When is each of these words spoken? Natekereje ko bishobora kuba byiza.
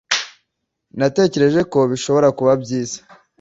Natekereje 0.97 1.61
ko 1.71 1.79
bishobora 1.91 2.27
kuba 2.37 2.51
byiza. 2.61 2.99